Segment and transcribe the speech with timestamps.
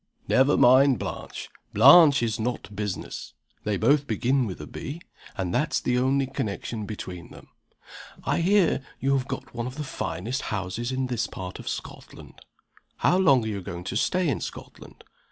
[0.27, 1.49] "Never mind Blanche.
[1.73, 3.35] Blanche is not business.
[3.65, 4.99] They both begin with a B
[5.37, 7.49] and that's the only connection between them.
[8.23, 12.41] I hear you have got one of the finest houses in this part of Scotland.
[12.97, 15.03] How long are you going to stay in Scotland?